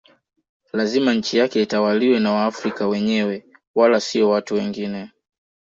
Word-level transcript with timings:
Lazima 0.73 1.13
nchi 1.13 1.37
yake 1.37 1.61
itawaliwe 1.61 2.19
na 2.19 2.31
waafrika 2.31 2.87
wenyewe 2.87 3.45
wala 3.75 3.99
sio 3.99 4.29
watu 4.29 4.55
wengine 4.55 5.11